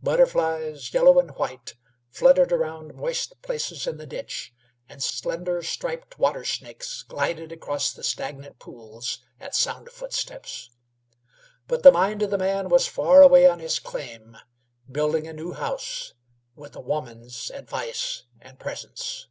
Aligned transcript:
Butterflies, 0.00 0.94
yellow 0.94 1.18
and 1.18 1.32
white, 1.32 1.74
fluttered 2.12 2.52
around 2.52 2.94
moist 2.94 3.42
places 3.42 3.88
in 3.88 3.96
the 3.96 4.06
ditch, 4.06 4.54
and 4.88 5.02
slender, 5.02 5.62
striped 5.64 6.16
water 6.16 6.44
snakes 6.44 7.02
glided 7.02 7.50
across 7.50 7.92
the 7.92 8.04
stagnant 8.04 8.60
pools 8.60 9.18
at 9.40 9.56
sound 9.56 9.88
of 9.88 9.92
footsteps. 9.92 10.70
But 11.66 11.82
the 11.82 11.90
mind 11.90 12.22
of 12.22 12.30
the 12.30 12.38
man 12.38 12.68
was 12.68 12.86
far 12.86 13.20
away 13.20 13.48
on 13.48 13.58
his 13.58 13.80
claim, 13.80 14.36
building 14.88 15.26
a 15.26 15.32
new 15.32 15.54
house, 15.54 16.14
with 16.54 16.76
a 16.76 16.80
woman's 16.80 17.50
advice 17.52 18.26
and 18.40 18.60
presence. 18.60 19.26